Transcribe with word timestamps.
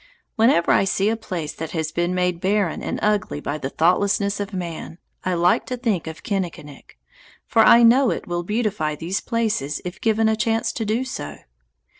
Whenever 0.35 0.71
I 0.71 0.83
see 0.83 1.09
a 1.09 1.15
place 1.15 1.53
that 1.53 1.73
has 1.73 1.91
been 1.91 2.15
made 2.15 2.41
barren 2.41 2.81
and 2.81 2.97
ugly 3.03 3.39
by 3.39 3.59
the 3.59 3.69
thoughtlessness 3.69 4.39
of 4.39 4.51
man, 4.51 4.97
I 5.23 5.35
like 5.35 5.67
to 5.67 5.77
think 5.77 6.07
of 6.07 6.23
Kinnikinick, 6.23 6.97
for 7.45 7.61
I 7.61 7.83
know 7.83 8.09
it 8.09 8.25
will 8.25 8.41
beautify 8.41 8.95
these 8.95 9.21
places 9.21 9.79
if 9.85 10.01
given 10.01 10.27
a 10.27 10.35
chance 10.35 10.71
to 10.71 10.85
do 10.85 11.03
so. 11.05 11.35